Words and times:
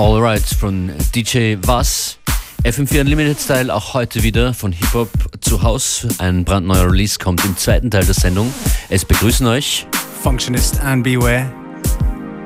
Alright 0.00 0.46
von 0.58 0.90
DJ 1.14 1.56
Was. 1.60 2.16
FM4 2.64 3.02
Unlimited 3.02 3.38
Style 3.38 3.74
auch 3.74 3.92
heute 3.92 4.22
wieder 4.22 4.54
von 4.54 4.72
Hip 4.72 4.94
Hop 4.94 5.10
zu 5.42 5.62
Haus. 5.62 6.06
Ein 6.16 6.42
brandneuer 6.42 6.90
Release 6.90 7.18
kommt 7.18 7.44
im 7.44 7.54
zweiten 7.54 7.90
Teil 7.90 8.06
der 8.06 8.14
Sendung. 8.14 8.50
Es 8.88 9.04
begrüßen 9.04 9.46
euch 9.46 9.86
Functionist 10.22 10.80
and 10.80 11.04
Beware. 11.04 11.52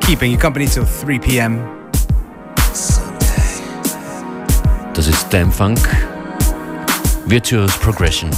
Keeping 0.00 0.32
you 0.32 0.36
company 0.38 0.66
till 0.66 0.84
3 1.04 1.18
p.m. 1.20 1.60
Das 4.92 5.06
ist 5.06 5.28
Damn 5.30 5.52
Funk. 5.52 5.78
Virtuous 7.26 7.78
Progression. 7.78 8.30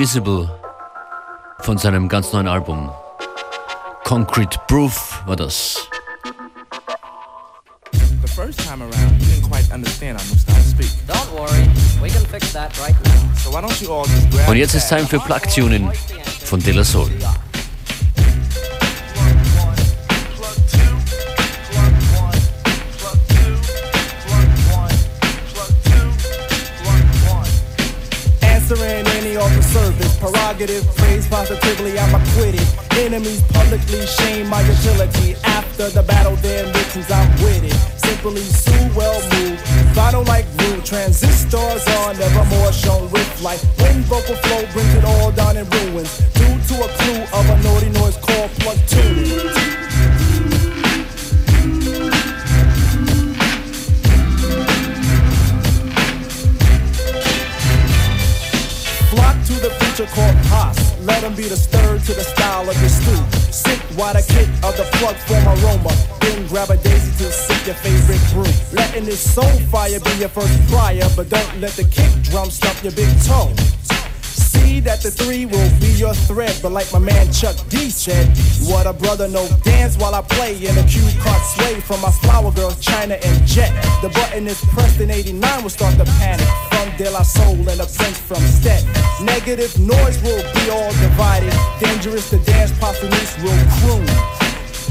Visible 0.00 0.48
von 1.58 1.76
seinem 1.76 2.08
ganz 2.08 2.32
neuen 2.32 2.48
Album. 2.48 2.90
Concrete 4.02 4.58
Proof 4.66 5.20
war 5.26 5.36
das. 5.36 5.76
The 7.92 8.28
first 8.34 8.60
time 8.60 8.80
around, 8.80 9.20
you 9.20 9.26
didn't 9.26 9.50
quite 9.50 9.70
understand 9.70 10.16
new 10.30 10.38
style 10.38 10.56
of 10.56 10.64
speak. 10.64 10.88
Don't 11.06 11.30
worry, 11.38 11.68
we 12.00 12.08
can 12.08 12.24
fix 12.30 12.50
that 12.54 12.72
right 12.80 12.96
now. 13.04 13.34
So 13.44 13.50
why 13.50 13.60
don't 13.60 13.78
you 13.82 13.92
all 13.92 14.06
just 14.06 14.30
grab 14.30 14.48
Und 14.48 14.56
jetzt 14.56 14.74
ist 14.74 14.88
Time 14.88 15.06
für 15.06 15.18
Plug 15.18 15.42
Tuning 15.54 15.92
von 16.46 16.60
De 16.60 16.72
La 16.72 16.82
Soul. 16.82 17.10
But 76.62 76.72
like 76.72 76.90
my 76.90 76.98
man 76.98 77.30
Chuck 77.32 77.54
D 77.68 77.90
said, 77.90 78.26
what 78.64 78.86
a 78.86 78.94
brother 78.94 79.28
no 79.28 79.46
dance 79.62 79.98
while 79.98 80.14
I 80.14 80.22
play 80.22 80.56
in 80.56 80.76
a 80.78 80.84
cue 80.84 81.04
card 81.20 81.42
sway 81.42 81.80
from 81.80 82.00
my 82.00 82.10
flower 82.10 82.50
girl 82.52 82.72
China 82.80 83.14
and 83.14 83.46
Jet. 83.46 83.70
The 84.00 84.08
button 84.08 84.46
is 84.46 84.58
pressed 84.72 85.00
in 85.00 85.10
89 85.10 85.62
will 85.62 85.68
start 85.68 85.98
the 85.98 86.04
panic 86.16 86.48
from 86.72 86.96
De 86.96 87.10
La 87.10 87.22
Soul 87.22 87.68
and 87.68 87.80
a 87.80 87.84
prince 87.84 88.18
from 88.18 88.40
Stet. 88.56 88.84
Negative 89.22 89.72
noise 89.80 90.16
will 90.22 90.42
be 90.54 90.70
all 90.70 90.90
divided, 91.04 91.52
dangerous 91.78 92.30
to 92.30 92.38
dance 92.38 92.72
posthumous 92.78 93.36
will 93.42 93.60
croon. 93.84 94.06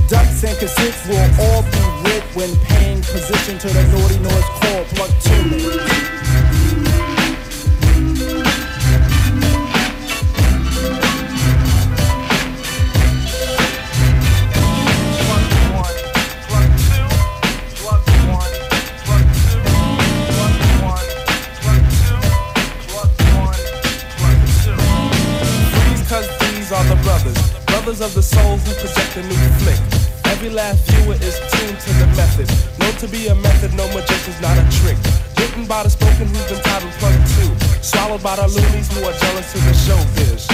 Ducks 0.07 0.43
and 0.43 0.55
cassettes 0.61 1.01
will 1.09 1.29
all 1.49 1.63
be 1.63 2.09
lit 2.09 2.23
when 2.37 2.53
paying 2.65 3.01
position 3.01 3.57
to 3.57 3.67
the 3.69 3.83
naughty 3.89 4.19
noise 4.19 4.49
called 4.61 4.85
plug 4.93 5.11
tuning. 5.21 6.18
By 38.89 38.96
who 38.96 39.05
are 39.05 39.13
jealous 39.13 39.55
of 39.55 39.62
the 39.65 39.74
showbiz. 39.74 40.48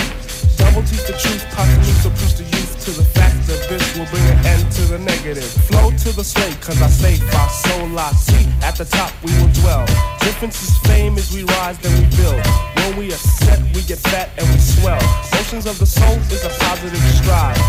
Double 0.57 0.83
teach 0.83 1.03
the 1.07 1.13
truth, 1.13 1.43
possibly 1.51 1.93
to 2.03 2.09
push 2.09 2.33
the 2.33 2.43
youth 2.43 2.73
to 2.85 2.91
the 2.91 3.03
fact 3.03 3.35
that 3.47 3.59
this 3.69 3.97
will 3.97 4.05
bring 4.07 4.23
an 4.23 4.45
end 4.45 4.71
to 4.71 4.81
the 4.83 4.99
negative. 4.99 5.43
Flow 5.67 5.91
to 5.91 6.15
the 6.15 6.23
slate, 6.23 6.59
cause 6.61 6.81
I 6.81 6.87
say 6.87 7.15
fa 7.17 7.49
sol 7.49 7.87
la 7.89 8.11
si. 8.11 8.47
At 8.61 8.75
the 8.77 8.85
top 8.85 9.11
we 9.23 9.31
will 9.39 9.51
dwell. 9.61 9.85
Difference 10.19 10.61
is 10.63 10.77
fame 10.79 11.17
as 11.17 11.31
we 11.33 11.43
rise, 11.43 11.77
then 11.79 11.93
we 11.99 12.05
build. 12.15 12.41
When 12.75 12.97
we 12.97 13.13
are 13.13 13.23
set, 13.39 13.59
we 13.73 13.81
get 13.81 13.99
fat 13.99 14.29
and 14.37 14.47
we 14.47 14.59
swell. 14.59 15.01
Motions 15.33 15.65
of 15.65 15.77
the 15.79 15.85
soul 15.85 16.17
is 16.31 16.43
a 16.43 16.49
positive 16.59 17.03
stride. 17.19 17.64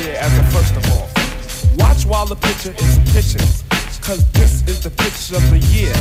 Your 0.00 0.16
as 0.16 0.32
a 0.38 0.44
first 0.54 0.74
of 0.76 0.84
all. 0.92 1.08
Watch 1.76 2.06
while 2.06 2.26
the 2.26 2.36
picture 2.36 2.74
is 2.76 2.94
pitching, 3.12 3.46
cause 4.00 4.24
this 4.32 4.62
is 4.68 4.80
the 4.80 4.90
pitch 4.90 5.32
of 5.36 5.42
the 5.50 5.58
year. 5.72 5.94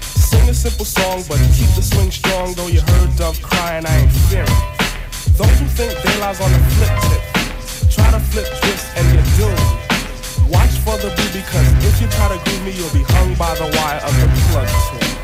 Sing 0.00 0.48
a 0.48 0.54
simple 0.54 0.84
song, 0.84 1.22
but 1.28 1.38
keep 1.54 1.70
the 1.74 1.82
swing 1.82 2.10
strong. 2.10 2.54
Though 2.54 2.68
you 2.68 2.80
heard 2.80 3.16
Dove 3.16 3.40
crying, 3.42 3.86
I 3.86 3.94
ain't 4.02 4.12
fearing. 4.28 4.60
Those 5.38 5.54
who 5.58 5.66
think 5.74 5.92
they 6.02 6.16
lies 6.20 6.40
on 6.40 6.50
the 6.52 6.62
flip 6.76 6.94
tip, 7.08 7.22
try 7.90 8.10
to 8.10 8.20
flip 8.20 8.46
twist 8.60 8.86
and 8.96 9.04
you're 9.12 9.28
doomed. 9.38 9.84
Watch 10.50 10.74
for 10.84 10.96
the 10.98 11.10
boo 11.16 11.30
because 11.32 11.68
if 11.88 12.00
you 12.00 12.08
try 12.08 12.28
to 12.28 12.38
groove 12.44 12.64
me, 12.64 12.72
you'll 12.72 12.92
be 12.92 13.04
hung 13.14 13.34
by 13.34 13.54
the 13.54 13.66
wire 13.76 14.00
of 14.04 14.14
the 14.20 14.28
plug. 14.50 15.14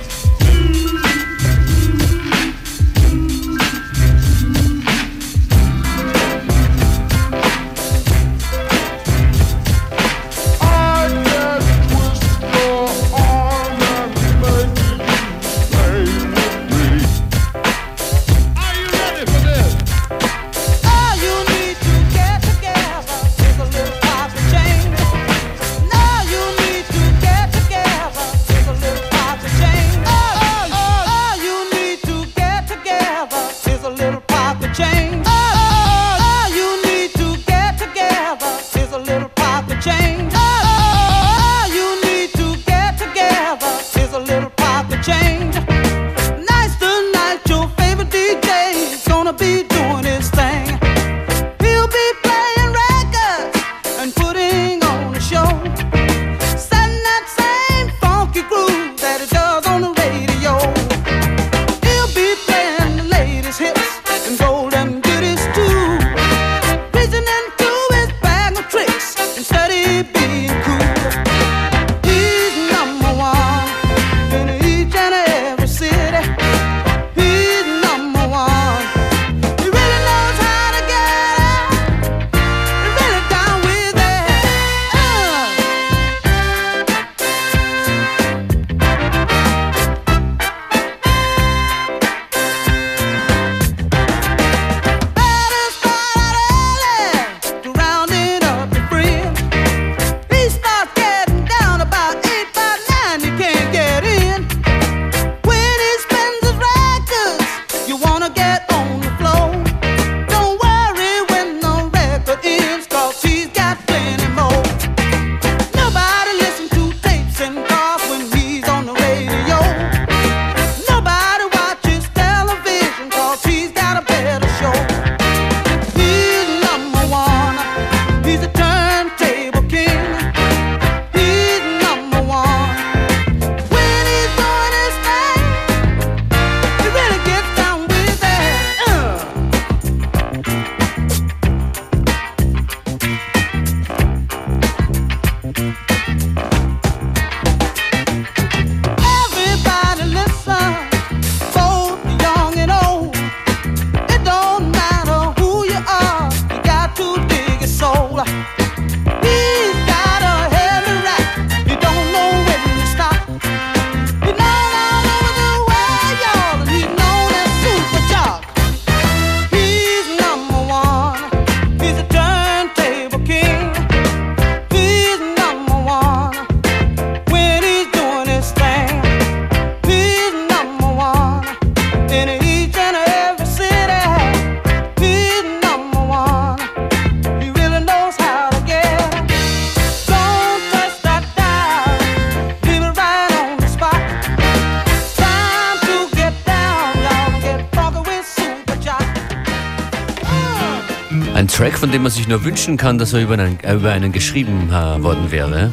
Track, 201.61 201.77
von 201.77 201.93
dem 201.93 202.05
man 202.05 202.11
sich 202.11 202.27
nur 202.27 202.43
wünschen 202.43 202.79
kann, 202.79 202.97
dass 202.97 203.13
er 203.13 203.21
über 203.21 203.35
einen, 203.35 203.61
äh, 203.61 203.75
über 203.75 203.93
einen 203.93 204.13
geschrieben 204.13 204.71
äh, 204.71 205.03
worden 205.03 205.31
wäre. 205.31 205.71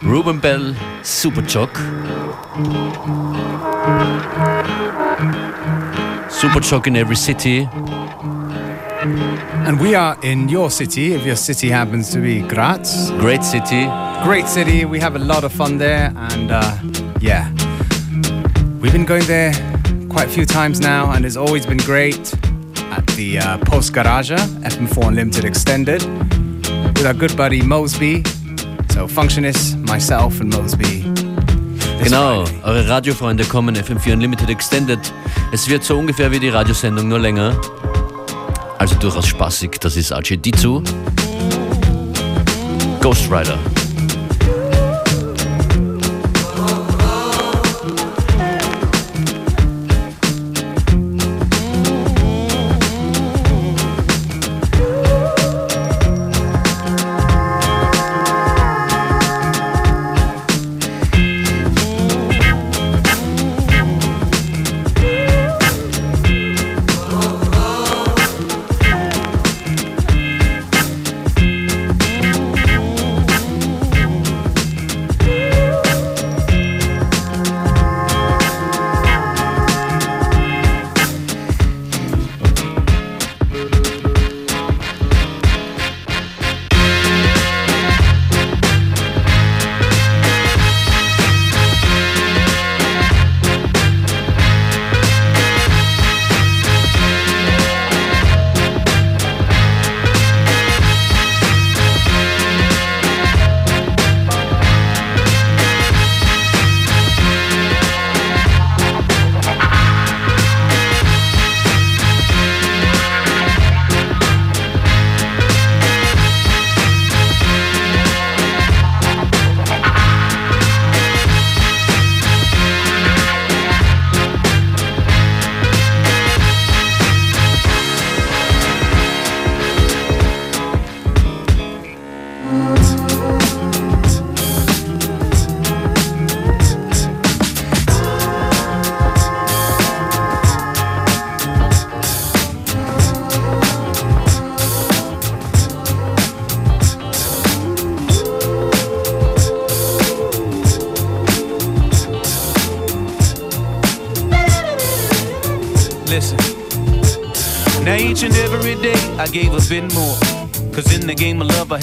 Ruben 0.00 0.40
Bell, 0.40 0.76
Superchock. 1.02 1.70
Superchock 6.28 6.86
in 6.86 6.94
every 6.94 7.16
city. 7.16 7.68
And 9.66 9.80
we 9.80 9.98
are 9.98 10.16
in 10.22 10.48
your 10.48 10.70
city, 10.70 11.16
if 11.16 11.26
your 11.26 11.34
city 11.34 11.68
happens 11.68 12.10
to 12.10 12.20
be 12.20 12.40
Graz. 12.42 13.10
Great 13.18 13.42
city. 13.42 13.90
Great 14.22 14.46
city, 14.46 14.84
we 14.84 15.00
have 15.00 15.16
a 15.16 15.18
lot 15.18 15.42
of 15.42 15.52
fun 15.52 15.78
there, 15.78 16.12
and 16.30 16.52
uh, 16.52 16.62
yeah. 17.20 17.50
We've 18.80 18.92
been 18.92 19.04
going 19.04 19.26
there 19.26 19.52
quite 20.08 20.28
a 20.28 20.30
few 20.30 20.46
times 20.46 20.78
now, 20.78 21.10
and 21.10 21.26
it's 21.26 21.36
always 21.36 21.66
been 21.66 21.78
great 21.78 22.32
at 22.96 23.06
the 23.16 23.38
uh, 23.38 23.58
Post 23.58 23.92
Garage, 23.92 24.30
FM4 24.30 25.08
Unlimited 25.08 25.44
Extended, 25.44 26.02
with 26.94 27.06
our 27.06 27.14
good 27.14 27.36
buddy 27.36 27.60
Mosby. 27.62 28.22
So, 28.92 29.08
Functionist, 29.08 29.76
myself, 29.88 30.40
and 30.40 30.52
Mosby. 30.54 31.02
Genau, 32.02 32.44
Friday. 32.44 32.62
eure 32.62 32.88
Radiofreunde 32.88 33.44
kommen, 33.44 33.76
FM4 33.76 34.12
Unlimited 34.12 34.48
Extended. 34.48 35.00
Es 35.52 35.68
wird 35.68 35.82
so 35.82 35.98
ungefähr 35.98 36.30
wie 36.30 36.38
die 36.38 36.50
Radiosendung, 36.50 37.08
nur 37.08 37.18
länger. 37.18 37.60
Also 38.78 38.94
durchaus 38.96 39.26
spaßig, 39.26 39.72
das 39.80 39.96
ist 39.96 40.12
Archie-Dizu. 40.12 40.82
Ghost 43.00 43.30
Rider. 43.30 43.58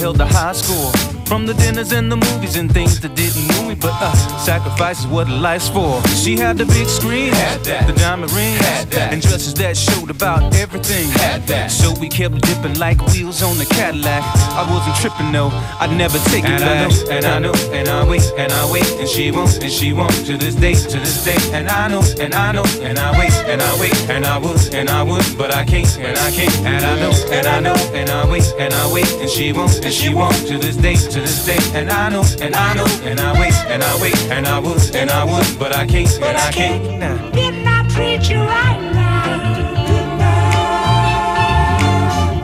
Held 0.01 0.19
a 0.19 0.25
high 0.25 0.51
score. 0.53 0.90
From 1.31 1.45
the 1.45 1.53
dinners 1.53 1.93
and 1.93 2.11
the 2.11 2.17
movies 2.17 2.57
and 2.57 2.69
things 2.69 2.99
that 2.99 3.15
didn't 3.15 3.47
move 3.55 3.69
me, 3.69 3.75
but 3.75 3.93
uh, 4.01 4.11
sacrifice 4.37 4.99
is 4.99 5.07
what 5.07 5.29
life's 5.29 5.69
for. 5.69 6.05
She 6.09 6.35
had 6.35 6.57
the 6.57 6.65
big 6.65 6.89
screen, 6.89 7.31
had 7.31 7.63
that. 7.63 7.87
the 7.87 7.93
diamond 7.93 8.33
ring, 8.33 8.51
had 8.55 8.91
that. 8.91 9.13
and 9.13 9.21
dresses 9.21 9.53
that 9.53 9.77
showed 9.77 10.09
about 10.09 10.53
everything. 10.55 11.07
Had 11.23 11.47
that. 11.47 11.71
So 11.71 11.93
we 12.01 12.09
kept 12.09 12.41
dipping 12.41 12.77
like 12.77 12.99
wheels 13.13 13.41
on 13.41 13.57
the 13.57 13.63
Cadillac. 13.63 14.21
I 14.59 14.67
wasn't 14.69 14.97
tripping 14.97 15.31
though, 15.31 15.51
I'd 15.79 15.95
never 15.95 16.19
take 16.35 16.43
it 16.43 16.51
And 16.51 16.65
I 16.65 16.83
know, 16.83 16.91
and 17.09 17.25
I 17.25 17.39
know, 17.39 17.53
and 17.71 17.87
I 17.87 18.03
wait, 18.09 18.29
and 18.37 18.51
I 18.51 18.69
wait, 18.69 18.91
and 18.99 19.07
she 19.07 19.31
won't, 19.31 19.55
and 19.63 19.71
she 19.71 19.93
won't 19.93 20.11
to 20.27 20.35
this 20.35 20.55
day, 20.55 20.73
to 20.73 20.99
this 20.99 21.23
day. 21.23 21.39
And 21.55 21.69
I 21.69 21.87
know, 21.87 22.03
and 22.19 22.35
I 22.35 22.51
know, 22.51 22.65
and 22.81 22.99
I 22.99 23.17
wait, 23.17 23.31
and 23.47 23.61
I 23.61 23.79
wait, 23.79 23.95
and 24.09 24.25
I 24.25 24.37
would, 24.37 24.73
and 24.73 24.89
I 24.89 25.01
would, 25.01 25.23
but 25.37 25.55
I 25.55 25.63
can't, 25.63 25.87
and 25.97 26.17
I 26.19 26.29
can't. 26.31 26.51
And 26.67 26.83
I 26.83 26.99
know, 26.99 27.13
and 27.31 27.47
I 27.47 27.59
know, 27.61 27.77
and 27.95 28.09
I 28.09 28.29
wait, 28.29 28.43
and 28.59 28.73
I 28.73 28.91
wait, 28.91 29.07
and 29.23 29.29
she 29.29 29.53
won't, 29.53 29.79
and 29.85 29.93
she 29.93 30.13
won't 30.13 30.35
to 30.47 30.57
this 30.57 30.75
day, 30.75 30.95
to 30.95 31.20
this 31.21 31.45
day. 31.45 31.59
And 31.77 31.89
I 31.89 32.09
know, 32.09 32.23
and 32.41 32.55
I 32.55 32.73
know, 32.73 32.85
and 33.03 33.19
I 33.19 33.39
wait, 33.39 33.53
and 33.67 33.83
I 33.83 34.01
wait, 34.01 34.17
and 34.31 34.47
I 34.47 34.59
would, 34.59 34.95
and 34.95 35.09
I 35.09 35.23
would, 35.23 35.59
but 35.59 35.75
I 35.75 35.85
can't, 35.85 36.11
and 36.21 36.37
I 36.37 36.51
can't. 36.51 36.99
Nah. 36.99 37.17
Didn't 37.31 37.67
I 37.67 37.87
treat 37.89 38.29
you 38.29 38.39
right 38.39 38.79
now? 38.93 39.01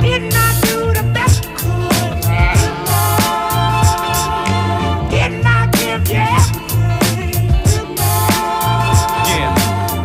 Didn't 0.01 0.35
I 0.35 0.53
do 0.61 0.93
the 0.93 1.03
best 1.13 1.45
I 1.45 1.49
could? 1.59 2.21
Didn't 5.11 5.45
I 5.45 5.67
give 5.77 6.07
you 6.09 6.21
everything? 6.97 7.97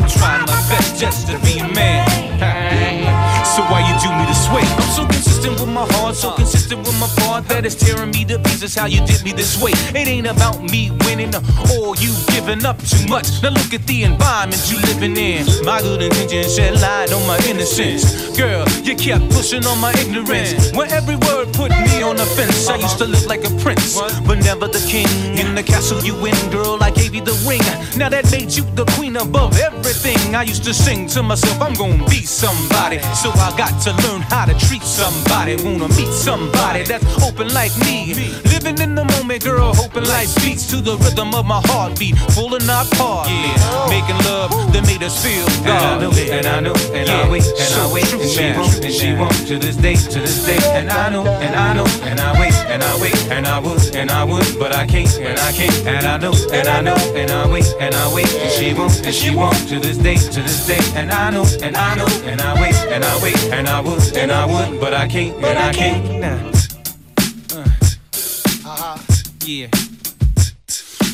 I'm 0.01 0.09
trying 0.09 0.45
my 0.47 0.61
best 0.69 0.99
just 0.99 1.27
to 1.29 1.39
be 1.41 1.59
a 1.59 1.69
man. 1.69 2.09
So 3.55 3.61
why 3.71 3.81
you 3.87 3.95
do 4.01 4.09
me 4.19 4.25
this 4.27 4.49
way? 4.49 4.65
I'm 4.65 4.91
so 4.97 5.05
consistent 5.07 5.61
with 5.61 5.69
my 5.69 5.87
heart, 5.93 6.15
so 6.17 6.31
consistent 6.33 6.52
with 6.79 6.99
my 6.99 7.09
part 7.25 7.49
that's 7.49 7.75
tearing 7.75 8.11
me 8.11 8.25
to 8.25 8.39
pieces. 8.39 8.75
How 8.75 8.87
you 8.87 9.05
did 9.05 9.23
me 9.25 9.33
this 9.33 9.61
way? 9.61 9.73
It 9.95 10.09
ain't 10.09 10.27
about 10.27 10.63
me 10.63 10.91
winning 11.05 11.35
or 11.75 11.97
you 11.97 12.13
giving 12.29 12.65
up 12.65 12.79
too 12.79 13.07
much. 13.09 13.43
Now 13.43 13.51
look 13.51 13.75
at 13.75 13.87
the 13.87 14.05
environment 14.05 14.63
you 14.71 14.79
living 14.89 15.17
in. 15.17 15.45
My 15.65 15.81
good 15.83 16.03
intentions 16.03 16.55
shed 16.55 16.81
light 16.81 17.13
on 17.13 17.27
my 17.27 17.39
innocence. 17.49 18.37
Girl, 18.37 18.65
you 18.83 18.95
kept 18.97 19.31
pushing 19.31 19.67
on 19.67 19.79
my 19.81 19.93
ignorance. 20.01 20.73
When 20.73 20.91
every 20.91 21.17
word 21.17 21.53
put 21.53 21.71
me 21.71 22.03
on 22.03 22.17
the 22.17 22.27
fence, 22.27 22.69
I 22.69 22.77
used 22.77 22.99
to 22.99 23.07
live 23.07 23.27
like 23.27 23.45
a 23.45 23.53
prince, 23.61 23.99
but 24.27 24.39
never 24.39 24.69
the 24.69 24.83
king. 24.89 25.09
In 25.39 25.55
the 25.55 25.63
castle 25.63 26.01
you 26.03 26.15
win, 26.15 26.37
girl, 26.51 26.79
I 26.81 26.91
gave 26.91 27.15
you 27.15 27.23
the 27.23 27.37
ring. 27.49 27.65
Now 27.99 28.09
that 28.09 28.31
made 28.31 28.53
you 28.53 28.65
the 28.75 28.85
queen 28.97 29.17
above 29.17 29.59
everything. 29.59 30.35
I 30.35 30.43
used 30.43 30.65
to 30.65 30.75
sing 30.75 31.07
to 31.09 31.23
myself, 31.23 31.61
I'm 31.61 31.75
gonna 31.75 32.05
be 32.09 32.25
somebody. 32.25 32.99
So 33.21 33.31
I 33.31 33.53
got 33.57 33.75
to 33.83 33.91
learn 34.09 34.23
how 34.23 34.47
to 34.47 34.55
treat 34.67 34.83
somebody. 34.83 35.57
Wanna 35.57 35.89
meet 35.89 36.13
somebody 36.13 36.62
that's 36.71 37.05
open 37.23 37.49
like 37.53 37.77
me. 37.79 38.15
Living 38.55 38.79
in 38.79 38.95
the 38.95 39.05
moment, 39.05 39.43
girl, 39.43 39.75
hoping 39.75 40.05
life 40.05 40.35
beats 40.37 40.67
to 40.71 40.77
the 40.77 40.97
rhythm 40.99 41.35
of 41.35 41.45
my 41.45 41.61
heartbeat. 41.67 42.17
Full 42.35 42.55
and 42.55 42.67
not 42.67 42.89
part. 42.93 43.29
Yeah, 43.29 43.89
making 43.91 44.19
love 44.25 44.51
that 44.73 44.87
made 44.87 45.03
us 45.03 45.19
feel 45.23 45.47
And 45.67 45.75
I 45.75 45.99
know, 45.99 46.13
and 46.15 46.47
I 46.47 46.61
know, 46.61 46.75
and 46.95 47.09
Yeah, 47.09 47.27
I 47.27 47.31
wait, 47.31 47.45
and 47.45 47.59
so 47.59 47.83
I 47.83 47.93
wait, 47.93 48.13
and 48.13 48.31
she 48.31 48.41
man. 48.41 48.59
won't, 48.59 48.85
and 48.85 48.95
she 48.95 49.13
won't 49.15 49.47
to 49.49 49.59
this 49.59 49.77
day, 49.77 49.97
to 49.97 50.19
this 50.21 50.45
day. 50.47 50.59
And 50.79 50.91
I 50.91 51.09
know, 51.11 51.27
and 51.27 51.55
I 51.57 51.75
know, 51.75 51.87
and 52.03 52.21
I 52.21 52.39
wait, 52.41 52.55
and 52.71 52.83
I 52.83 53.01
wait, 53.01 53.17
and 53.31 53.47
I 53.47 53.59
would, 53.59 53.95
and 53.95 54.11
I 54.11 54.25
would, 54.25 54.59
but 54.59 54.75
I 54.75 54.87
can't, 54.87 55.11
and 55.19 55.39
I 55.39 55.53
can't. 55.53 55.75
And 55.87 56.07
I 56.07 56.17
know, 56.19 56.35
and 56.53 56.69
I 56.69 56.81
know, 56.81 56.97
and 57.17 57.31
I 57.31 57.51
wait, 57.51 57.67
and 57.81 57.95
I 57.95 58.15
wait, 58.15 58.31
and 58.35 58.51
she 58.51 58.73
won't, 58.73 59.05
and 59.05 59.15
she 59.15 59.35
won't 59.35 59.59
to 59.69 59.81
this 59.81 59.99
day, 59.99 60.17
to 60.17 60.41
this 60.41 60.67
day. 60.67 60.81
And 60.95 61.11
I 61.11 61.31
know, 61.31 61.45
and 61.63 61.77
I 61.77 61.97
know, 61.97 62.07
and 62.25 62.41
I 62.41 62.55
wait, 62.61 62.77
and 62.95 63.05
I 63.05 63.23
wait, 63.23 63.43
and 63.51 63.69
I 63.69 63.81
would, 63.81 64.17
and 64.17 64.31
I 64.31 64.47
would, 64.47 64.81
but 64.81 64.95
I 64.95 65.09
can't, 65.09 65.35
and 65.37 65.59
I 65.59 65.73
can't. 65.73 66.21
Nah. 66.21 66.52
Yeah. 69.45 69.92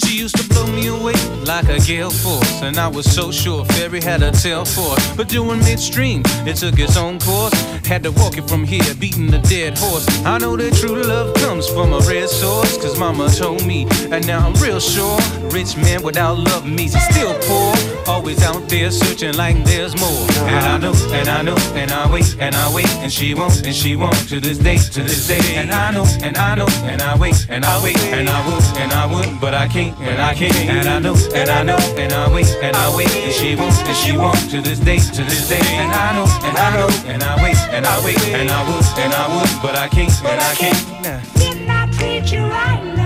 She 0.09 0.17
used 0.17 0.37
to 0.37 0.49
blow 0.49 0.67
me 0.67 0.87
away 0.87 1.13
like 1.45 1.69
a 1.69 1.79
gale 1.81 2.09
force, 2.11 2.63
and 2.63 2.79
I 2.79 2.89
was 2.89 3.05
so 3.05 3.31
sure 3.31 3.65
Fairy 3.67 4.01
had 4.01 4.23
a 4.23 4.31
tail 4.31 4.65
for 4.65 4.97
it. 4.97 5.17
But 5.19 5.29
during 5.29 5.59
midstream, 5.61 6.23
it 6.47 6.57
took 6.57 6.79
its 6.79 6.97
own 6.97 7.19
course. 7.21 7.53
Had 7.87 8.03
to 8.05 8.13
walk 8.13 8.39
it 8.39 8.49
from 8.49 8.65
here, 8.65 8.95
beating 8.95 9.33
a 9.35 9.41
dead 9.43 9.77
horse. 9.77 10.07
I 10.25 10.39
know 10.39 10.57
that 10.57 10.75
true 10.75 11.03
love 11.03 11.35
comes 11.37 11.69
from 11.69 11.93
a 11.93 12.01
red 12.01 12.29
source, 12.31 12.79
cause 12.79 12.99
mama 12.99 13.29
told 13.29 13.67
me, 13.67 13.87
and 14.11 14.27
now 14.27 14.47
I'm 14.47 14.55
real 14.55 14.81
sure. 14.81 15.19
Rich 15.51 15.77
man 15.77 16.03
without 16.03 16.39
love 16.39 16.67
means 16.67 16.95
he's 16.95 17.05
still 17.09 17.35
poor. 17.43 17.75
Always 18.07 18.43
out 18.43 18.67
there 18.69 18.91
searching 18.91 19.35
like 19.37 19.63
there's 19.65 19.95
more. 20.01 20.27
And 20.49 20.65
I 20.65 20.79
know, 20.79 20.95
and 21.13 21.29
I 21.29 21.43
know, 21.43 21.57
and 21.75 21.91
I 21.91 22.11
wait, 22.11 22.37
and 22.41 22.55
I 22.55 22.75
wait, 22.75 22.89
and 23.05 23.13
she 23.13 23.35
won't, 23.35 23.65
and 23.67 23.75
she 23.75 23.97
won't 23.97 24.17
to 24.29 24.41
this 24.41 24.59
day, 24.59 24.79
to 24.79 25.03
this 25.03 25.27
day. 25.27 25.57
And 25.57 25.71
I 25.71 25.91
know, 25.93 26.07
and 26.23 26.37
I 26.37 26.55
know, 26.55 26.69
and 26.83 27.03
I 27.03 27.17
wait, 27.19 27.47
and 27.51 27.65
I 27.65 27.83
wait, 27.83 27.99
and 28.13 28.29
I 28.29 28.47
would, 28.49 28.65
and 28.79 28.93
I 28.93 29.07
would, 29.07 29.41
but 29.41 29.55
I 29.55 29.67
can't, 29.69 29.98
and 30.01 30.21
I 30.21 30.35
can't. 30.35 30.55
And 30.55 30.89
I 30.89 30.99
know, 30.99 31.17
and 31.35 31.51
I 31.51 31.63
know, 31.63 31.79
and 31.97 32.13
I 32.13 32.33
wait, 32.33 32.49
and 32.63 32.77
I 32.77 32.95
wait, 32.97 33.11
and 33.11 33.33
she 33.33 33.55
won't, 33.55 33.77
and 33.79 33.97
she 33.97 34.17
won't 34.17 34.51
to 34.51 34.61
this 34.61 34.79
day, 34.79 34.99
to 34.99 35.23
this 35.25 35.49
day. 35.49 35.61
And 35.63 35.93
I 35.93 36.15
know, 36.17 36.27
and 36.47 36.57
I 36.57 36.69
know, 36.77 36.89
and 37.07 37.23
I 37.23 37.43
wait, 37.43 37.59
and 37.71 37.87
I 37.87 38.05
wait, 38.05 38.19
and 38.29 38.51
I 38.51 38.61
would, 38.69 38.85
and 38.99 39.13
I 39.13 39.27
would, 39.35 39.63
but 39.63 39.77
I 39.77 39.89
can't, 39.89 40.13
and 40.25 40.41
I 40.41 40.55
can't. 40.55 41.35
Didn't 41.35 41.71
I 41.71 41.91
treat 41.91 42.33
you 42.33 42.41
right 42.41 42.98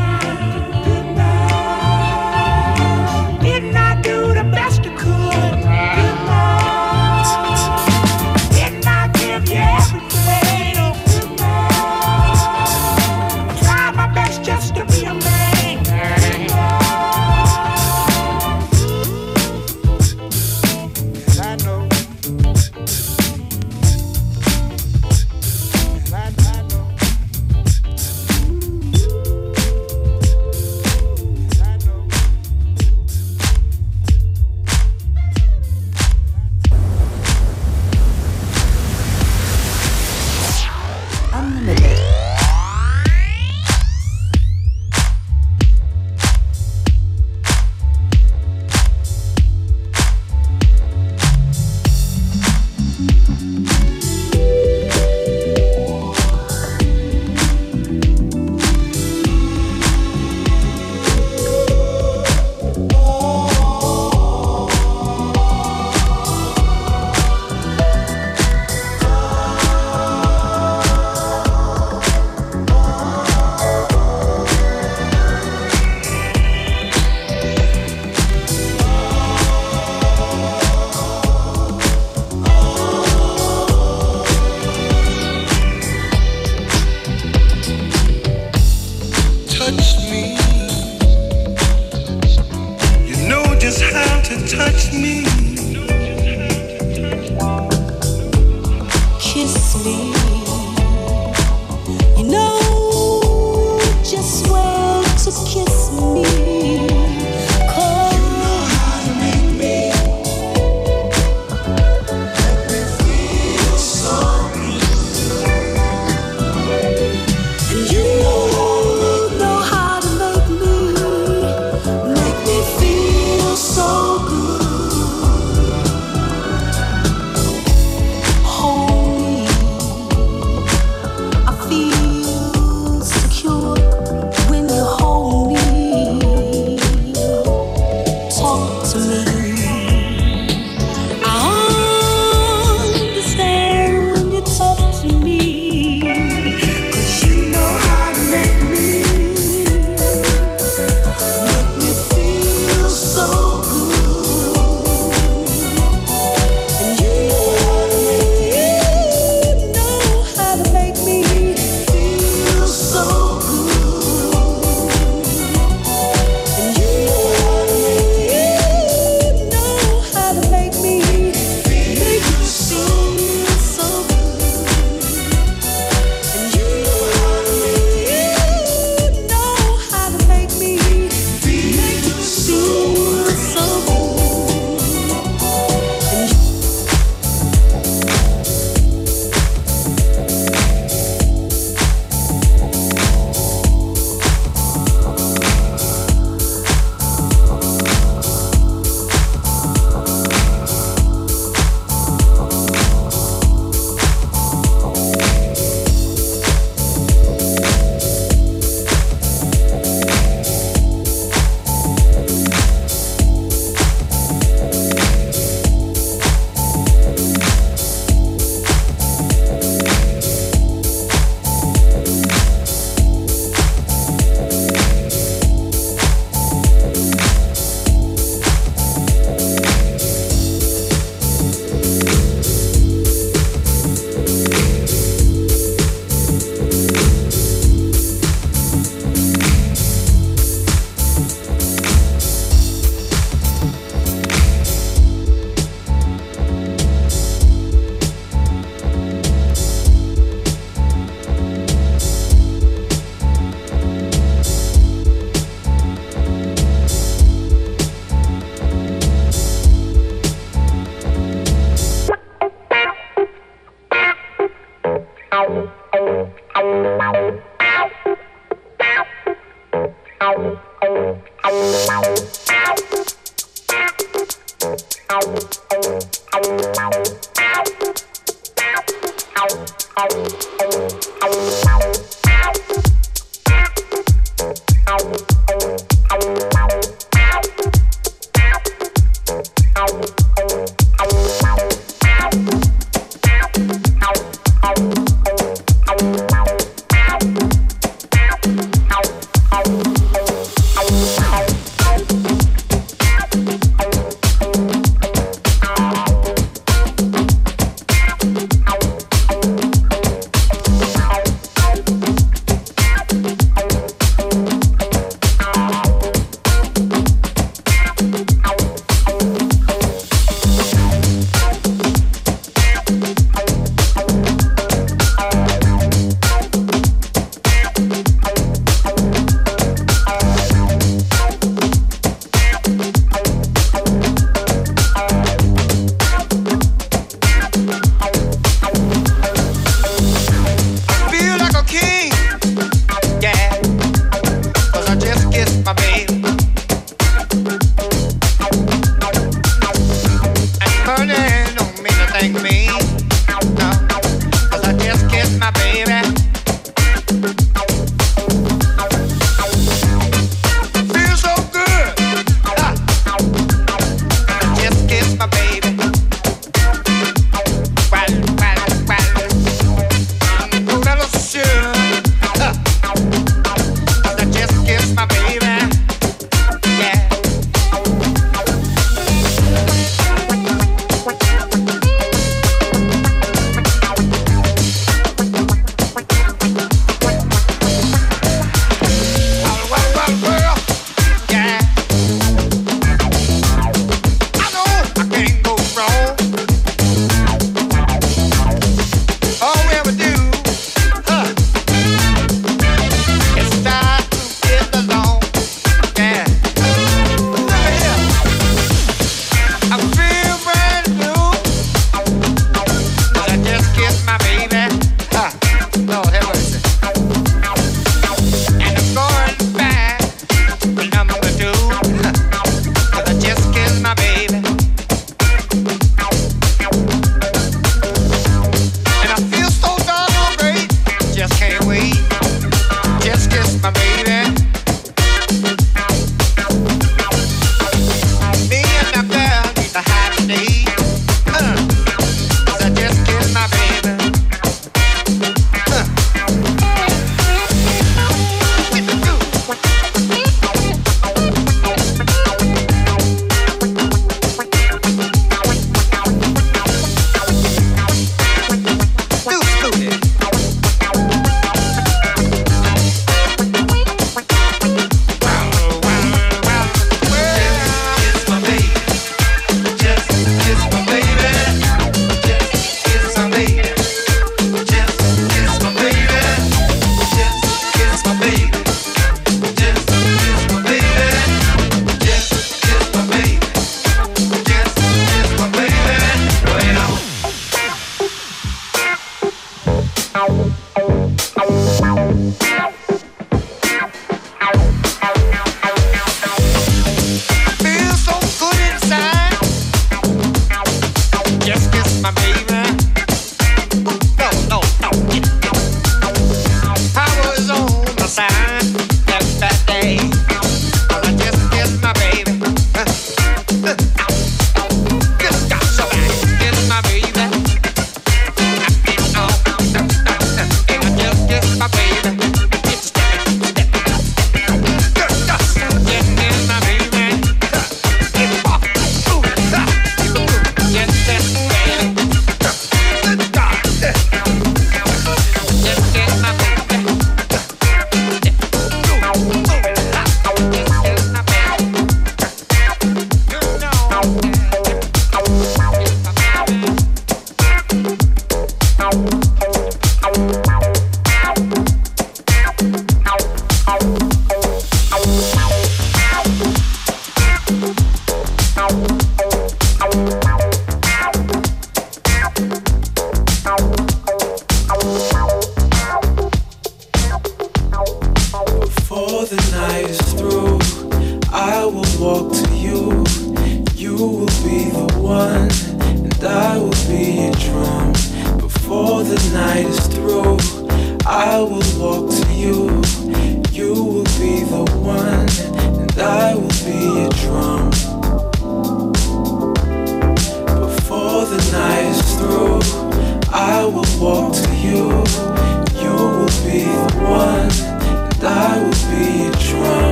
Walk 594.03 594.35
to 594.35 594.57
you. 594.57 595.22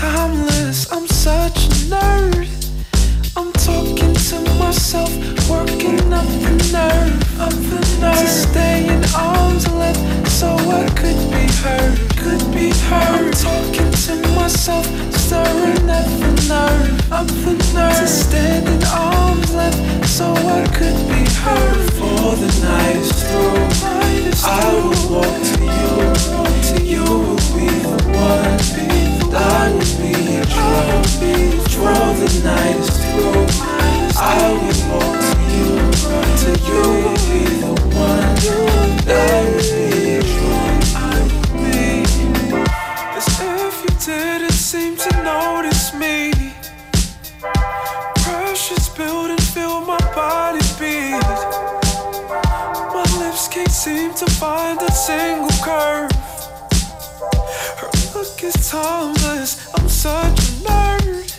Timeless. 0.00 0.90
I'm 0.90 1.06
such 1.06 1.58
a 1.66 1.70
nerd. 1.92 2.48
I'm 3.36 3.52
talking 3.52 4.14
to 4.28 4.38
myself, 4.58 5.12
working 5.48 6.00
up 6.12 6.28
the 6.44 6.54
nerve, 6.72 7.40
up 7.46 7.56
the 7.72 7.80
nerve 8.00 8.18
to 8.18 8.26
stay 8.26 8.88
in 8.88 9.02
arm's 9.14 9.66
length, 9.80 10.02
so 10.28 10.48
I 10.80 10.88
could 11.00 11.20
be 11.34 11.44
heard, 11.62 11.96
could 12.22 12.44
be 12.56 12.70
heard. 12.88 13.12
I'm 13.12 13.30
talking 13.48 13.92
to 14.04 14.14
myself, 14.40 14.86
stirring 15.12 15.88
up 15.98 16.08
the 16.22 16.32
nerve, 16.48 17.12
up 17.12 17.26
the 17.44 17.54
nerve 17.74 18.00
to 18.00 18.08
stand 18.08 18.68
in 18.68 18.82
arm's 18.88 19.52
length, 19.52 20.06
so 20.06 20.32
I 20.32 20.64
could 20.78 20.98
be 21.12 21.22
heard. 21.44 21.80
For 21.98 22.36
the 22.42 22.50
night 22.64 22.96
is 23.04 23.12
through, 23.28 23.68
I 24.48 24.64
will 24.80 25.02
walk 25.12 25.36
to 25.50 25.58
you. 25.76 25.90
You 26.94 27.04
will 27.04 27.42
be 27.54 27.68
the 27.84 27.96
one, 28.16 28.60
and 28.80 29.09
I 29.32 29.70
will 29.70 29.78
be 29.78 30.12
drum. 30.50 31.02
Before 31.20 32.10
the 32.18 32.28
night 32.44 32.76
is 32.76 32.90
through, 32.98 33.46
I 34.18 34.50
will 34.52 34.74
to 35.20 35.34
you. 35.54 35.70
To 36.40 36.50
you 36.68 36.84
be 37.26 37.42
the 37.60 37.72
one, 37.94 38.36
I 39.06 39.46
will 39.54 39.70
be 39.70 40.20
drum. 40.30 40.80
I 40.96 41.18
will 41.30 41.48
be 41.62 41.78
as 43.16 43.28
if 43.40 43.74
you 43.84 43.92
didn't 44.04 44.52
seem 44.52 44.96
to 44.96 45.10
notice 45.22 45.94
me. 45.94 46.16
Pressure's 48.22 48.88
build 48.90 49.30
and 49.30 49.42
feel 49.42 49.80
my 49.82 49.98
body 50.14 50.64
beat. 50.78 51.22
My 52.92 53.04
lips 53.18 53.48
can't 53.48 53.70
seem 53.70 54.12
to 54.14 54.26
find 54.26 54.80
a 54.82 54.90
single 54.92 55.50
curve. 55.64 56.29
Look 58.20 58.52
timeless. 58.68 59.72
I'm 59.74 59.88
such 59.88 60.38
a 60.38 60.52
nerd. 60.68 61.32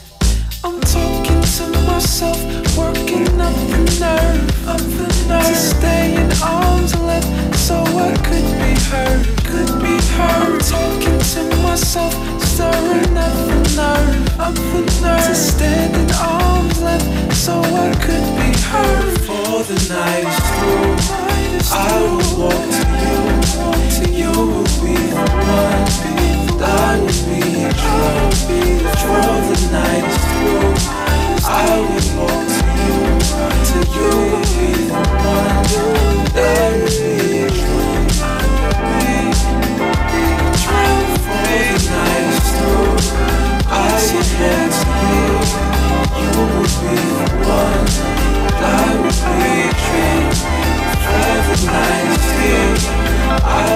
I'm 0.63 0.81
talking 0.81 1.41
to 1.55 1.67
myself, 1.85 2.41
working 2.75 3.27
up 3.39 3.53
the 3.69 3.81
nerve, 4.01 4.67
up 4.67 4.81
the 4.97 5.05
nerve 5.29 5.45
to 5.45 5.55
stay 5.55 6.15
in 6.15 6.31
arm's 6.41 6.95
length, 7.01 7.55
so 7.55 7.75
I 7.83 8.17
could 8.25 8.49
be 8.57 8.73
heard, 8.89 9.21
could 9.45 9.71
be 9.79 9.95
heard. 10.17 10.41
I'm 10.41 10.57
talking 10.57 11.19
to 11.33 11.55
myself, 11.61 12.13
stirring 12.41 13.15
up 13.15 13.35
the 13.45 13.61
nerve, 13.77 14.39
up 14.39 14.55
the 14.55 14.81
nerve 15.03 15.27
to 15.27 15.35
stand 15.35 15.95
in 15.95 16.11
arm's 16.15 16.81
length, 16.81 17.35
so 17.35 17.61
I 17.61 17.93
could 18.01 18.25
be 18.41 18.57
heard. 18.73 19.21
For 19.27 19.61
the 19.69 19.77
night 19.93 20.25
is 20.25 20.39
through, 20.57 20.97
I 21.73 22.01
will 22.01 22.39
walk 22.41 22.70
I 33.73 33.79
will. 33.79 34.11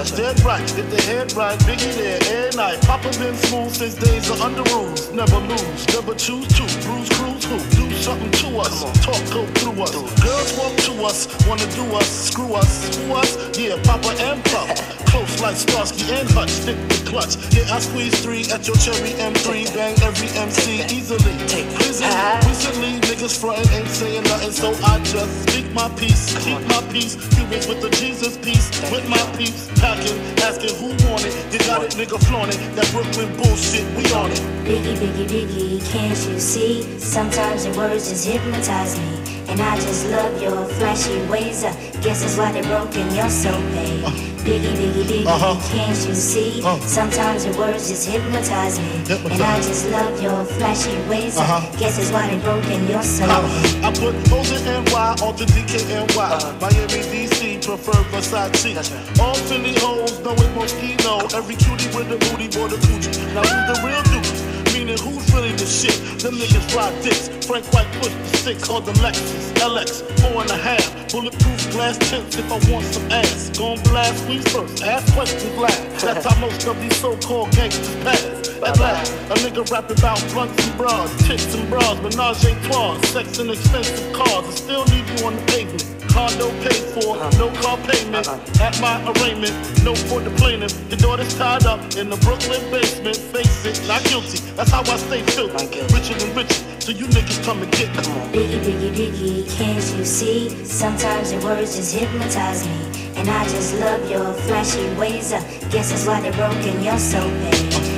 That's 0.07 0.37
dead 0.37 0.45
right. 0.45 0.63
If 0.63 0.89
the 0.89 1.01
head 1.01 1.33
right, 1.33 1.59
Biggie 1.59 1.93
there 1.95 2.19
every 2.45 2.55
night. 2.55 2.79
Papa 2.83 3.09
been 3.19 3.35
smooth 3.35 3.73
since 3.73 3.95
days 3.95 4.29
of 4.29 4.37
Underoos. 4.37 5.13
Never 5.13 5.37
lose, 5.39 5.87
never 5.89 6.15
choose 6.15 6.47
to. 6.47 6.63
Bruise, 6.87 7.09
cruise, 7.09 7.43
who? 7.75 7.86
Do 8.07 8.13
something 8.13 8.31
to 8.31 8.59
us. 8.59 9.03
Talk, 9.03 9.33
go 9.33 9.45
through 9.59 9.83
us. 9.83 9.91
Girls 10.23 10.57
walk 10.57 10.75
to 10.87 10.93
us, 11.03 11.27
wanna 11.45 11.67
do 11.75 11.83
us, 11.93 12.07
screw 12.29 12.53
us, 12.53 12.95
who 12.95 13.13
us? 13.15 13.59
Yeah, 13.59 13.75
Papa 13.83 14.15
and 14.23 14.41
Papa. 14.45 14.97
Close 15.07 15.41
like 15.41 15.55
Starsky 15.55 16.13
and 16.13 16.29
Hutch, 16.31 16.49
stick 16.49 16.77
the 16.87 17.09
clutch. 17.09 17.35
Yeah, 17.51 17.73
I 17.73 17.79
squeeze 17.79 18.15
three 18.23 18.43
at 18.51 18.67
your 18.67 18.77
cherry 18.77 19.11
M3, 19.19 19.73
bang 19.73 19.95
every 20.03 20.29
MC 20.39 20.83
easily. 20.87 21.35
Take 21.47 21.67
prison, 21.75 22.07
recently 22.47 22.99
niggas 23.07 23.39
frontin' 23.39 23.67
ain't 23.73 23.87
saying 23.87 24.23
nothing, 24.23 24.51
so 24.51 24.69
I 24.85 24.99
just 25.03 25.49
speak 25.49 25.71
my 25.73 25.89
peace, 25.95 26.37
keep 26.43 26.61
my 26.67 26.83
peace. 26.91 27.15
Cubans 27.35 27.67
with 27.67 27.81
the 27.81 27.89
Jesus 27.97 28.37
piece, 28.37 28.67
with 28.91 29.07
my 29.09 29.23
peeps, 29.37 29.71
packing, 29.79 30.19
asking 30.43 30.75
who 30.75 30.87
want 31.09 31.25
it. 31.25 31.33
You 31.51 31.59
got 31.59 31.83
it, 31.83 31.91
nigga, 31.95 32.19
flaunt 32.27 32.53
it. 32.53 32.59
That 32.75 32.87
Brooklyn 32.91 33.35
bullshit, 33.37 33.87
we 33.95 34.03
on 34.13 34.31
it. 34.31 34.43
Biggie, 34.67 34.97
biggie, 35.01 35.27
biggie, 35.27 35.91
can't 35.91 36.19
you 36.27 36.39
see? 36.39 36.83
Sometimes 36.99 37.65
your 37.65 37.75
words 37.77 37.96
just 37.99 38.25
hypnotize 38.27 38.97
me. 38.99 39.05
And 39.49 39.61
I 39.61 39.75
just 39.77 40.05
love 40.09 40.41
your 40.41 40.65
flashy 40.77 41.21
ways. 41.27 41.63
I 41.63 41.71
guess 42.01 42.21
that's 42.21 42.37
why 42.37 42.51
they're 42.51 42.63
broken, 42.63 43.13
you're 43.15 43.29
so 43.29 43.51
paid. 43.73 44.03
Biggie, 44.47 44.75
biggie, 44.79 45.03
biggie, 45.03 45.25
Uh-huh. 45.25 45.55
can't 45.71 46.07
you 46.07 46.13
see? 46.15 46.61
Sometimes 46.81 47.45
your 47.45 47.57
words 47.57 47.87
just 47.89 48.07
hypnotize 48.09 48.79
me. 48.79 48.91
And 49.31 49.41
I 49.41 49.57
just 49.57 49.89
love 49.89 50.21
your 50.21 50.43
flashy 50.57 50.95
ways. 51.09 51.37
I 51.37 51.43
Uh-huh. 51.43 51.77
guess 51.79 51.97
that's 51.97 52.11
why 52.11 52.27
they're 52.29 52.39
broken, 52.39 52.87
you're 52.87 53.01
so 53.03 53.25
paid. 53.25 53.83
I 53.85 53.91
put 53.91 54.15
hoes 54.27 54.51
in 54.51 54.67
NY 54.67 55.15
the 55.37 55.45
DKNY. 55.45 56.59
Miami, 56.61 57.01
DC, 57.11 57.57
prefer 57.65 57.99
Versace. 58.11 59.19
All 59.19 59.35
Philly 59.47 59.73
hoes 59.79 60.19
know 60.23 60.33
it 60.33 60.51
Moschino. 60.55 61.13
Every 61.33 61.55
cutie 61.55 61.87
with 61.95 62.11
a 62.11 62.17
booty, 62.17 62.47
boy, 62.47 62.67
the 62.67 62.77
coochie. 62.77 63.15
Now 63.33 63.43
who's 63.47 63.65
the 63.71 63.75
real 63.85 64.03
dude? 64.11 64.73
Meaning, 64.73 64.97
who's 64.99 65.16
really 65.37 65.51
the 65.53 65.65
shit? 65.65 65.93
Them 66.19 66.35
niggas 66.35 66.75
ride 66.75 66.95
dicks. 67.03 67.29
Frank 67.45 67.65
White 67.73 67.91
pushed 68.01 68.17
the 68.17 68.37
stick 68.37 68.61
called 68.61 68.85
the 68.85 68.93
Lexus 68.93 69.53
LX, 69.61 70.01
four 70.21 70.41
and 70.41 70.51
a 70.51 70.57
half. 70.57 70.83
Bulletproof 71.11 71.71
glass 71.71 71.97
tints 72.09 72.37
if 72.37 72.51
I 72.51 72.57
want 72.71 72.85
some 72.85 73.09
ass. 73.11 73.49
Gon' 73.57 73.79
blast 73.83 74.23
squeeze 74.23 74.47
first, 74.51 74.83
ask 74.83 75.13
questions 75.13 75.57
last. 75.57 76.05
That's 76.05 76.25
how 76.25 76.39
most 76.39 76.67
of 76.67 76.79
these 76.81 76.95
so-called 76.97 77.51
gangsters 77.51 77.95
pass. 78.03 78.23
At 78.57 78.79
last, 78.79 79.13
a 79.31 79.35
nigga 79.45 79.69
rap 79.71 79.89
about 79.89 80.19
blunts 80.33 80.67
and 80.67 80.77
bras, 80.77 81.27
tits 81.27 81.53
and 81.53 81.69
bras, 81.69 81.97
menage 82.01 82.43
a 82.45 82.55
trois, 82.67 82.99
sex 83.07 83.37
and 83.39 83.51
expensive 83.51 84.13
cars. 84.13 84.45
I 84.47 84.51
still 84.51 84.83
leave 84.85 85.07
you 85.19 85.25
on 85.27 85.35
the 85.35 85.43
pavement. 85.43 85.96
Condo 86.17 86.49
paid 86.65 86.81
for, 86.97 87.13
no 87.37 87.53
car 87.61 87.77
payment. 87.85 88.27
At 88.59 88.81
my 88.81 88.97
arraignment, 89.05 89.53
no 89.83 89.93
for 89.93 90.19
the 90.19 90.31
plaintiff. 90.31 90.73
Your 90.89 90.97
daughter's 90.97 91.37
tied 91.37 91.67
up 91.67 91.79
in 91.95 92.09
the 92.09 92.17
Brooklyn 92.25 92.59
basement. 92.71 93.17
Face 93.17 93.63
it, 93.67 93.87
not 93.87 94.03
guilty. 94.05 94.39
That's 94.55 94.71
how 94.71 94.81
I 94.81 94.97
stay 94.97 95.23
too. 95.37 95.45
Richer 95.93 96.15
than 96.17 96.33
richer. 96.33 96.57
So 96.81 96.91
you 96.91 97.05
niggas 97.05 97.45
come 97.45 97.61
and 97.61 97.71
get 97.71 97.93
come 97.93 98.11
on. 98.17 98.33
Biggie, 98.33 98.59
biggie, 98.65 98.93
biggie, 98.97 99.57
can't 99.57 99.85
you 99.95 100.03
see? 100.03 100.49
Sometimes 100.65 101.33
your 101.33 101.43
words 101.43 101.75
just 101.75 101.93
hypnotize 101.93 102.65
me. 102.65 103.13
And 103.15 103.29
I 103.29 103.43
just 103.43 103.75
love 103.79 104.09
your 104.09 104.33
flashy 104.49 104.89
ways. 104.95 105.33
I 105.33 105.41
guess 105.69 105.91
that's 105.91 106.07
why 106.07 106.19
they're 106.21 106.33
broken, 106.33 106.81
you're 106.81 106.97
so 106.97 107.19
bad. 107.19 107.96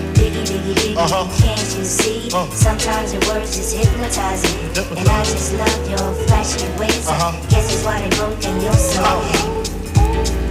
Uh-huh. 0.60 1.24
can't 1.39 1.78
you 1.78 1.86
see? 1.86 2.30
Sometimes 2.51 3.14
your 3.14 3.22
words 3.32 3.55
just 3.55 3.76
hypnotize 3.76 4.43
me. 4.43 4.68
And 4.99 5.07
I 5.07 5.24
just 5.24 5.53
love 5.55 5.89
your 5.89 6.14
flashy 6.28 6.68
ways. 6.78 7.07
Uh-huh. 7.07 7.32
guess 7.49 7.72
that's 7.72 7.86
why 7.86 7.99
they're 8.01 8.20
broken, 8.20 8.60
you're 8.62 8.74
so 8.74 9.01
bad. 9.01 9.16
Oh, 9.16 10.49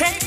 Last 0.00 0.22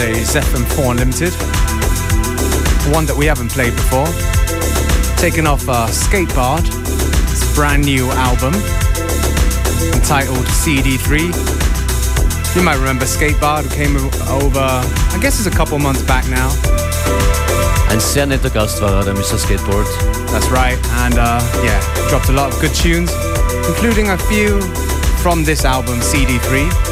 today's 0.00 0.34
FM4 0.34 0.92
Unlimited. 0.92 1.34
One 2.88 3.04
that 3.04 3.12
we 3.14 3.26
haven't 3.26 3.52
played 3.52 3.76
before. 3.76 4.08
Taken 5.20 5.46
off 5.46 5.68
uh, 5.68 5.92
Skatebard. 5.92 6.64
It's 7.28 7.44
a 7.44 7.54
brand 7.54 7.84
new 7.84 8.08
album 8.16 8.54
entitled 9.92 10.46
CD3. 10.56 11.28
You 12.56 12.62
might 12.62 12.80
remember 12.80 13.04
Skatebard 13.04 13.68
who 13.68 13.70
came 13.76 13.94
over, 14.32 14.64
I 15.12 15.18
guess 15.20 15.36
it's 15.36 15.52
a 15.52 15.54
couple 15.54 15.78
months 15.78 16.02
back 16.08 16.24
now. 16.32 16.48
Ein 17.92 18.00
sehr 18.00 18.24
netter 18.24 18.48
Gast 18.48 18.80
war 18.80 18.88
er, 18.88 19.04
der 19.04 19.12
Mr. 19.12 19.36
Skateboard. 19.36 19.84
That's 20.32 20.48
right, 20.48 20.80
and 21.04 21.18
uh, 21.18 21.44
yeah, 21.60 21.76
dropped 22.08 22.30
a 22.30 22.32
lot 22.32 22.54
of 22.54 22.58
good 22.62 22.72
tunes, 22.72 23.12
including 23.68 24.08
a 24.08 24.16
few 24.16 24.62
from 25.20 25.44
this 25.44 25.66
album, 25.66 26.00
CD3. 26.00 26.89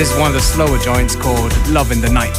This 0.00 0.12
is 0.12 0.18
one 0.18 0.28
of 0.28 0.32
the 0.32 0.40
slower 0.40 0.78
joints 0.78 1.14
called 1.14 1.52
Love 1.68 1.92
in 1.92 2.00
the 2.00 2.08
Night. 2.08 2.34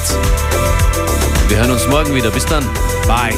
Wir 1.47 1.57
hören 1.57 1.69
uns 1.69 1.87
morgen 1.87 2.15
wieder. 2.15 2.31
Bis 2.31 2.43
dann. 2.43 2.65
Bye. 3.07 3.35